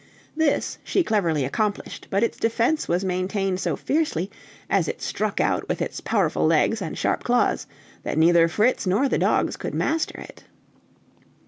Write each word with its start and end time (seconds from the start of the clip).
This 0.35 0.79
she 0.83 1.03
cleverly 1.03 1.45
accomplished, 1.45 2.07
but 2.09 2.23
its 2.23 2.39
defense 2.39 2.87
was 2.87 3.05
maintained 3.05 3.59
so 3.59 3.75
fiercely, 3.75 4.31
as 4.67 4.87
it 4.87 4.99
struck 4.99 5.39
out 5.39 5.69
with 5.69 5.79
its 5.79 6.01
powerful 6.01 6.47
legs 6.47 6.81
and 6.81 6.97
sharp 6.97 7.23
claws, 7.23 7.67
that 8.01 8.17
neither 8.17 8.47
Fritz 8.47 8.87
nor 8.87 9.07
the 9.07 9.19
dogs 9.19 9.57
could 9.57 9.75
master 9.75 10.19
it. 10.19 10.43